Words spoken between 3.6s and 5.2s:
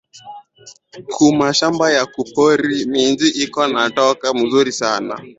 na toka muzuri sana